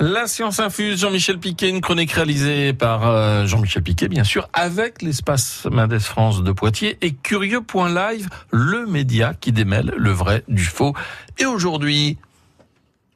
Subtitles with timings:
[0.00, 5.02] La science infuse, Jean-Michel Piquet, une chronique réalisée par euh, Jean-Michel Piquet, bien sûr, avec
[5.02, 10.94] l'espace Mendes France de Poitiers et Curieux.live, le média qui démêle le vrai du faux.
[11.38, 12.16] Et aujourd'hui,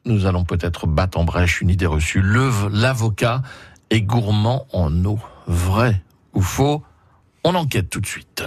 [0.03, 2.21] nous allons peut-être battre en brèche une idée reçue.
[2.21, 3.43] L'avocat
[3.89, 5.19] est gourmand en eau.
[5.47, 6.01] Vrai
[6.33, 6.83] ou faux?
[7.45, 8.43] On enquête tout de suite.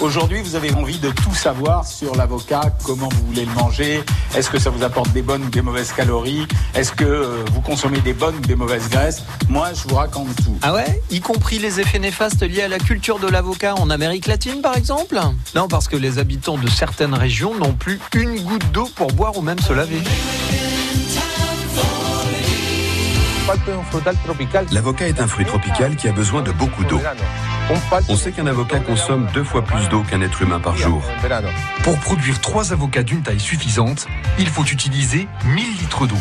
[0.00, 4.02] Aujourd'hui, vous avez envie de tout savoir sur l'avocat, comment vous voulez le manger,
[4.34, 7.60] est-ce que ça vous apporte des bonnes ou des mauvaises calories, est-ce que euh, vous
[7.60, 9.22] consommez des bonnes ou des mauvaises graisses.
[9.50, 10.56] Moi, je vous raconte tout.
[10.62, 11.02] Ah ouais?
[11.10, 14.74] Y compris les effets néfastes liés à la culture de l'avocat en Amérique latine, par
[14.74, 15.20] exemple?
[15.54, 19.36] Non, parce que les habitants de certaines régions n'ont plus une goutte d'eau pour boire
[19.36, 20.00] ou même se laver.
[24.72, 27.00] L'avocat est un fruit tropical qui a besoin de beaucoup d'eau.
[28.08, 31.02] On sait qu'un avocat consomme deux fois plus d'eau qu'un être humain par jour.
[31.84, 34.06] Pour produire trois avocats d'une taille suffisante,
[34.38, 36.16] il faut utiliser 1000 litres d'eau.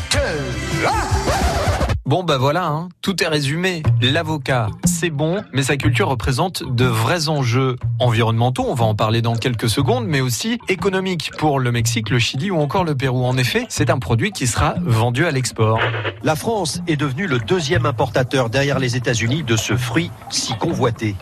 [2.09, 3.83] Bon bah voilà, hein, tout est résumé.
[4.01, 9.21] L'avocat, c'est bon, mais sa culture représente de vrais enjeux environnementaux, on va en parler
[9.21, 13.23] dans quelques secondes, mais aussi économiques pour le Mexique, le Chili ou encore le Pérou.
[13.25, 15.79] En effet, c'est un produit qui sera vendu à l'export.
[16.23, 21.15] La France est devenue le deuxième importateur derrière les États-Unis de ce fruit si convoité.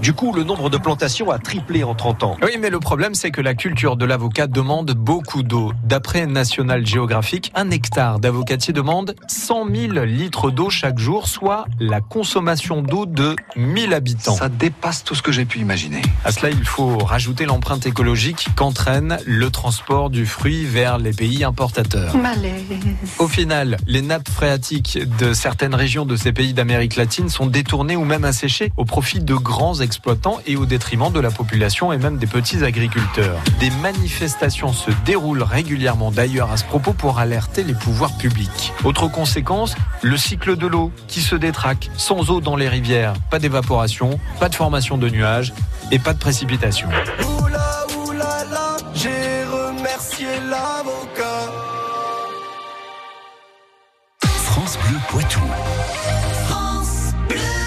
[0.00, 2.36] Du coup, le nombre de plantations a triplé en 30 ans.
[2.42, 5.72] Oui, mais le problème, c'est que la culture de l'avocat demande beaucoup d'eau.
[5.82, 12.00] D'après National Geographic, un hectare d'avocatier demande 100 000 litres d'eau chaque jour, soit la
[12.00, 14.36] consommation d'eau de 1000 habitants.
[14.36, 16.02] Ça dépasse tout ce que j'ai pu imaginer.
[16.24, 21.44] À cela, il faut rajouter l'empreinte écologique qu'entraîne le transport du fruit vers les pays
[21.44, 22.16] importateurs.
[22.16, 22.62] Malaise.
[23.18, 27.96] Au final, les nappes phréatiques de certaines régions de ces pays d'Amérique latine sont détournées
[27.96, 31.98] ou même asséchées au profit de grands exploitants et au détriment de la population et
[31.98, 33.38] même des petits agriculteurs.
[33.60, 38.72] Des manifestations se déroulent régulièrement d'ailleurs à ce propos pour alerter les pouvoirs publics.
[38.84, 41.90] Autre conséquence, le cycle de l'eau qui se détraque.
[41.96, 45.52] Sans eau dans les rivières, pas d'évaporation, pas de formation de nuages
[45.90, 46.88] et pas de précipitation.
[47.40, 51.50] Oula, oula, là, j'ai remercié l'avocat.
[54.22, 55.40] France Bleu Poitou.